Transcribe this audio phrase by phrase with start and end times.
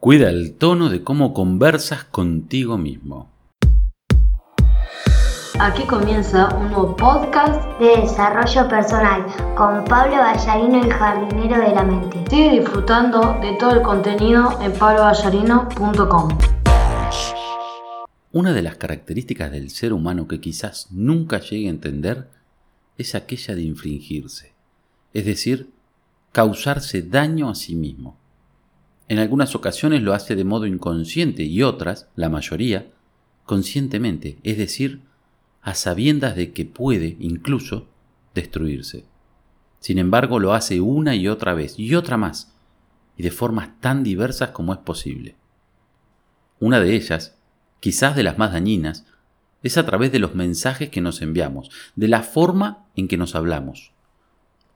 [0.00, 3.30] Cuida el tono de cómo conversas contigo mismo.
[5.58, 11.82] Aquí comienza un nuevo podcast de desarrollo personal con Pablo Ballarino, el jardinero de la
[11.82, 12.24] mente.
[12.30, 16.38] Sigue disfrutando de todo el contenido en pabloballarino.com.
[18.32, 22.30] Una de las características del ser humano que quizás nunca llegue a entender
[22.96, 24.54] es aquella de infringirse,
[25.12, 25.68] es decir,
[26.32, 28.16] causarse daño a sí mismo.
[29.10, 32.92] En algunas ocasiones lo hace de modo inconsciente y otras, la mayoría,
[33.44, 35.00] conscientemente, es decir,
[35.62, 37.88] a sabiendas de que puede incluso
[38.36, 39.04] destruirse.
[39.80, 42.54] Sin embargo, lo hace una y otra vez y otra más,
[43.16, 45.34] y de formas tan diversas como es posible.
[46.60, 47.36] Una de ellas,
[47.80, 49.06] quizás de las más dañinas,
[49.64, 53.34] es a través de los mensajes que nos enviamos, de la forma en que nos
[53.34, 53.90] hablamos.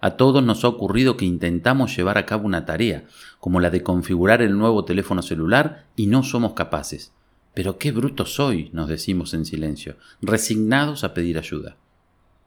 [0.05, 3.07] A todos nos ha ocurrido que intentamos llevar a cabo una tarea,
[3.41, 7.15] como la de configurar el nuevo teléfono celular, y no somos capaces.
[7.55, 11.79] Pero qué bruto soy, nos decimos en silencio, resignados a pedir ayuda.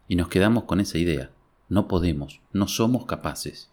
[0.08, 1.32] Y nos quedamos con esa idea.
[1.68, 3.72] No podemos, no somos capaces.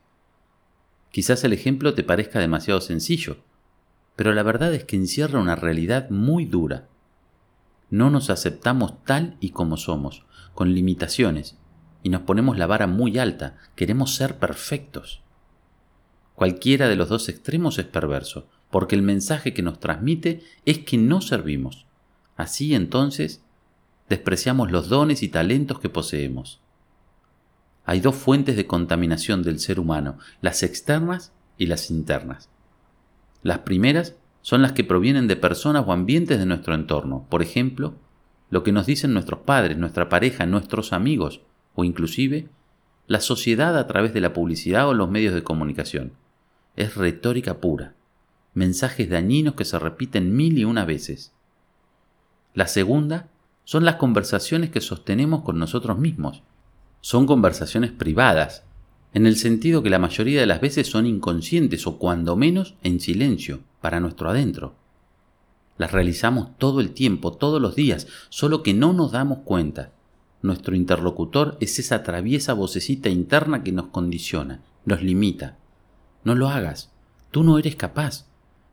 [1.10, 3.36] Quizás el ejemplo te parezca demasiado sencillo,
[4.16, 6.88] pero la verdad es que encierra una realidad muy dura.
[7.90, 11.58] No nos aceptamos tal y como somos, con limitaciones,
[12.04, 15.22] y nos ponemos la vara muy alta, queremos ser perfectos.
[16.34, 20.98] Cualquiera de los dos extremos es perverso, porque el mensaje que nos transmite es que
[20.98, 21.86] no servimos.
[22.36, 23.42] Así entonces,
[24.10, 26.60] despreciamos los dones y talentos que poseemos.
[27.86, 32.50] Hay dos fuentes de contaminación del ser humano, las externas y las internas.
[33.42, 37.94] Las primeras son las que provienen de personas o ambientes de nuestro entorno, por ejemplo,
[38.50, 41.40] lo que nos dicen nuestros padres, nuestra pareja, nuestros amigos,
[41.74, 42.48] o inclusive
[43.06, 46.12] la sociedad a través de la publicidad o los medios de comunicación.
[46.76, 47.94] Es retórica pura,
[48.54, 51.32] mensajes dañinos que se repiten mil y una veces.
[52.54, 53.28] La segunda
[53.64, 56.42] son las conversaciones que sostenemos con nosotros mismos.
[57.00, 58.64] Son conversaciones privadas,
[59.12, 63.00] en el sentido que la mayoría de las veces son inconscientes o cuando menos en
[63.00, 64.76] silencio, para nuestro adentro.
[65.76, 69.92] Las realizamos todo el tiempo, todos los días, solo que no nos damos cuenta
[70.44, 75.56] nuestro interlocutor es esa traviesa vocecita interna que nos condiciona, nos limita.
[76.22, 76.92] No lo hagas,
[77.30, 78.26] tú no eres capaz.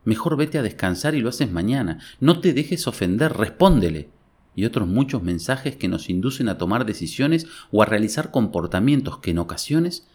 [0.04, 2.00] Mejor vete a descansar y lo haces mañana.
[2.20, 4.10] No te dejes ofender, respóndele.
[4.54, 9.32] Y otros muchos mensajes que nos inducen a tomar decisiones o a realizar comportamientos que
[9.32, 10.06] en ocasiones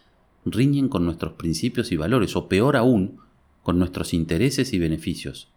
[0.44, 3.21] riñen con nuestros principios y valores, o peor aún,
[3.62, 5.49] con nuestros intereses y beneficios.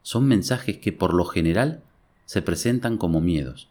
[0.00, 1.82] Son mensajes que por lo general
[2.24, 3.69] se presentan como miedos.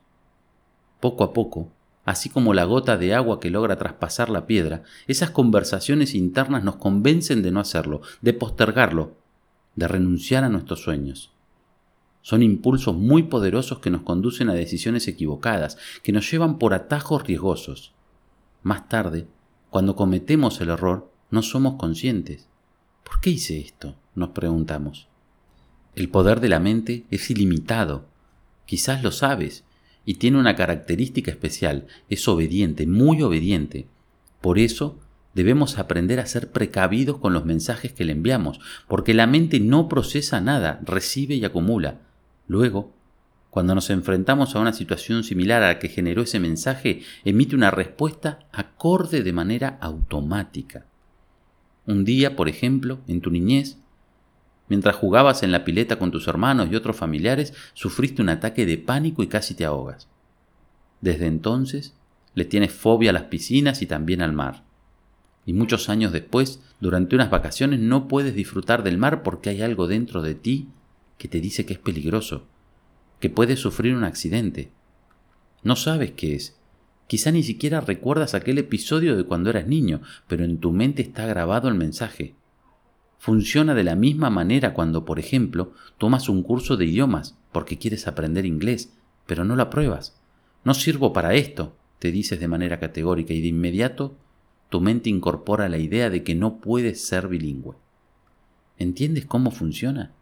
[0.99, 1.71] Poco a poco,
[2.05, 6.77] así como la gota de agua que logra traspasar la piedra, esas conversaciones internas nos
[6.77, 9.15] convencen de no hacerlo, de postergarlo,
[9.75, 11.31] de renunciar a nuestros sueños.
[12.21, 17.23] Son impulsos muy poderosos que nos conducen a decisiones equivocadas, que nos llevan por atajos
[17.23, 17.93] riesgosos.
[18.61, 19.27] Más tarde,
[19.69, 22.49] cuando cometemos el error, no somos conscientes.
[23.03, 23.95] ¿Por qué hice esto?
[24.15, 25.07] nos preguntamos.
[25.95, 28.05] El poder de la mente es ilimitado.
[28.65, 29.63] Quizás lo sabes,
[30.09, 33.85] y tiene una característica especial, es obediente, muy obediente.
[34.41, 34.97] Por eso
[35.35, 39.87] debemos aprender a ser precavidos con los mensajes que le enviamos, porque la mente no
[39.87, 41.99] procesa nada, recibe y acumula.
[42.47, 42.91] Luego,
[43.51, 47.69] cuando nos enfrentamos a una situación similar a la que generó ese mensaje, emite una
[47.69, 50.87] respuesta acorde de manera automática.
[51.85, 53.77] Un día, por ejemplo, en tu niñez,
[54.69, 58.77] Mientras jugabas en la pileta con tus hermanos y otros familiares, sufriste un ataque de
[58.77, 60.07] pánico y casi te ahogas.
[61.01, 61.95] Desde entonces,
[62.35, 64.63] le tienes fobia a las piscinas y también al mar.
[65.45, 69.87] Y muchos años después, durante unas vacaciones, no puedes disfrutar del mar porque hay algo
[69.87, 70.69] dentro de ti
[71.17, 72.45] que te dice que es peligroso,
[73.19, 74.71] que puedes sufrir un accidente.
[75.63, 76.57] No sabes qué es.
[77.07, 81.25] Quizá ni siquiera recuerdas aquel episodio de cuando eras niño, pero en tu mente está
[81.25, 82.35] grabado el mensaje.
[83.19, 88.07] Funciona de la misma manera cuando, por ejemplo, tomas un curso de idiomas porque quieres
[88.07, 88.93] aprender inglés,
[89.25, 90.17] pero no lo apruebas.
[90.63, 94.15] No sirvo para esto, te dices de manera categórica y de inmediato
[94.69, 97.75] tu mente incorpora la idea de que no puedes ser bilingüe.
[98.77, 100.13] ¿Entiendes cómo funciona?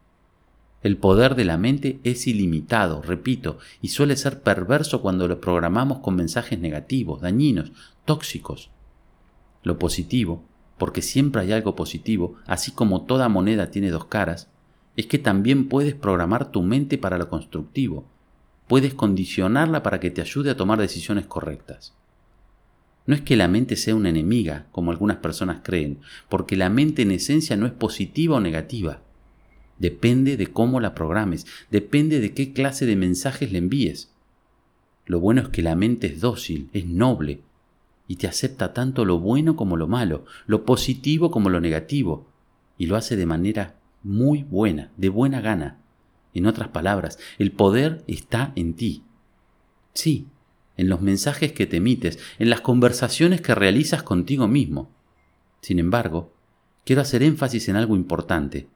[0.81, 5.99] El poder de la mente es ilimitado, repito, y suele ser perverso cuando lo programamos
[5.99, 7.71] con mensajes negativos, dañinos,
[8.05, 8.71] tóxicos.
[9.63, 10.43] Lo positivo
[10.77, 14.49] porque siempre hay algo positivo, así como toda moneda tiene dos caras,
[14.95, 18.05] es que también puedes programar tu mente para lo constructivo,
[18.67, 21.93] puedes condicionarla para que te ayude a tomar decisiones correctas.
[23.05, 27.03] No es que la mente sea una enemiga, como algunas personas creen, porque la mente
[27.03, 28.99] en esencia no es positiva o negativa.
[29.79, 34.11] Depende de cómo la programes, depende de qué clase de mensajes le envíes.
[35.05, 37.39] Lo bueno es que la mente es dócil, es noble,
[38.07, 42.27] y te acepta tanto lo bueno como lo malo, lo positivo como lo negativo,
[42.77, 45.77] y lo hace de manera muy buena, de buena gana.
[46.33, 49.03] En otras palabras, el poder está en ti.
[49.93, 50.27] Sí,
[50.77, 54.89] en los mensajes que te emites, en las conversaciones que realizas contigo mismo.
[55.61, 56.31] Sin embargo,
[56.85, 58.67] quiero hacer énfasis en algo importante.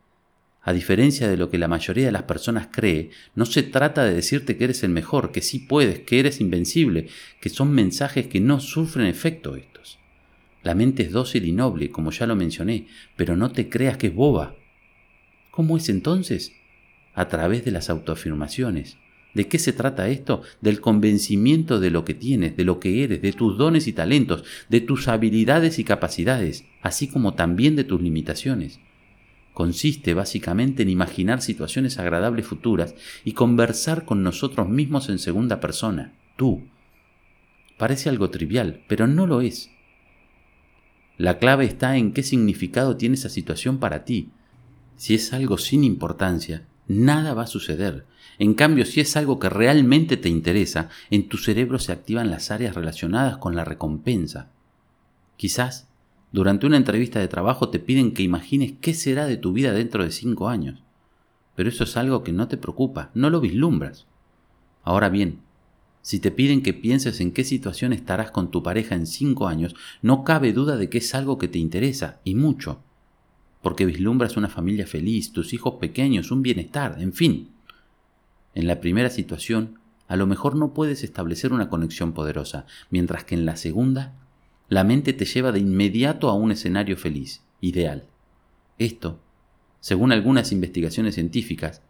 [0.63, 4.13] A diferencia de lo que la mayoría de las personas cree, no se trata de
[4.13, 7.07] decirte que eres el mejor, que sí puedes, que eres invencible,
[7.39, 9.97] que son mensajes que no sufren efecto estos.
[10.61, 12.85] La mente es dócil y noble, como ya lo mencioné,
[13.15, 14.55] pero no te creas que es boba.
[15.49, 16.53] ¿Cómo es entonces?
[17.15, 18.97] A través de las autoafirmaciones.
[19.33, 20.43] ¿De qué se trata esto?
[20.61, 24.43] Del convencimiento de lo que tienes, de lo que eres, de tus dones y talentos,
[24.69, 28.79] de tus habilidades y capacidades, así como también de tus limitaciones
[29.53, 36.13] consiste básicamente en imaginar situaciones agradables futuras y conversar con nosotros mismos en segunda persona,
[36.37, 36.63] tú.
[37.77, 39.71] Parece algo trivial, pero no lo es.
[41.17, 44.29] La clave está en qué significado tiene esa situación para ti.
[44.95, 48.05] Si es algo sin importancia, nada va a suceder.
[48.39, 52.49] En cambio, si es algo que realmente te interesa, en tu cerebro se activan las
[52.49, 54.49] áreas relacionadas con la recompensa.
[55.37, 55.90] Quizás
[56.31, 60.03] durante una entrevista de trabajo te piden que imagines qué será de tu vida dentro
[60.03, 60.81] de cinco años.
[61.55, 64.05] Pero eso es algo que no te preocupa, no lo vislumbras.
[64.83, 65.39] Ahora bien,
[66.01, 69.75] si te piden que pienses en qué situación estarás con tu pareja en cinco años,
[70.01, 72.81] no cabe duda de que es algo que te interesa, y mucho.
[73.61, 77.49] Porque vislumbras una familia feliz, tus hijos pequeños, un bienestar, en fin.
[78.55, 83.35] En la primera situación, a lo mejor no puedes establecer una conexión poderosa, mientras que
[83.35, 84.20] en la segunda
[84.71, 88.05] la mente te lleva de inmediato a un escenario feliz, ideal.
[88.79, 89.19] Esto,
[89.81, 91.81] según algunas investigaciones científicas,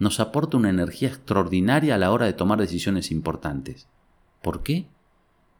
[0.00, 3.86] nos aporta una energía extraordinaria a la hora de tomar decisiones importantes.
[4.42, 4.88] ¿Por qué?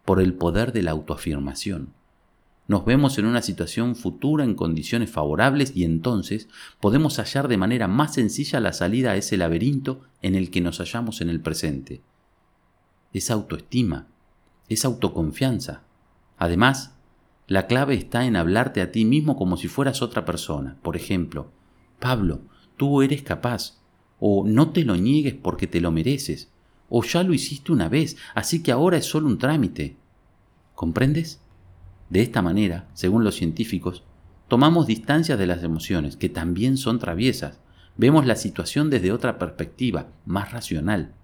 [0.05, 1.93] Por el poder de la autoafirmación.
[2.67, 6.49] Nos vemos en una situación futura en condiciones favorables y entonces
[6.81, 10.79] podemos hallar de manera más sencilla la salida a ese laberinto en el que nos
[10.79, 12.03] hallamos en el presente.
[13.13, 14.09] Es autoestima,
[14.69, 15.85] es autoconfianza,
[16.39, 16.95] Además,
[17.47, 20.77] la clave está en hablarte a ti mismo como si fueras otra persona.
[20.83, 21.51] Por ejemplo,
[22.01, 22.41] Pablo,
[22.77, 23.79] tú eres capaz,
[24.19, 26.51] o no te lo niegues porque te lo mereces,
[26.89, 29.97] o ya lo hiciste una vez, así que ahora es solo un trámite.
[30.75, 31.41] ¿Comprendes?
[32.11, 34.05] De esta manera, según los científicos,
[34.49, 37.61] tomamos distancia de las emociones, que también son traviesas.
[37.97, 41.15] Vemos la situación desde otra perspectiva, más racional.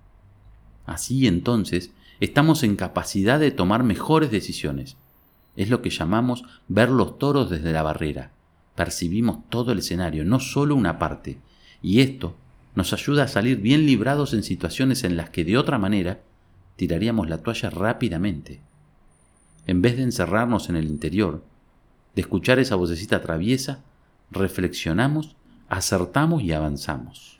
[0.86, 4.96] Así entonces, estamos en capacidad de tomar mejores decisiones.
[5.56, 8.30] Es lo que llamamos ver los toros desde la barrera.
[8.74, 11.38] Percibimos todo el escenario, no solo una parte,
[11.82, 12.34] y esto
[12.74, 16.20] nos ayuda a salir bien librados en situaciones en las que de otra manera
[16.76, 18.60] tiraríamos la toalla rápidamente.
[19.66, 21.44] En vez de encerrarnos en el interior,
[22.14, 23.80] de escuchar esa vocecita traviesa,
[24.30, 25.36] reflexionamos,
[25.68, 27.39] acertamos y avanzamos.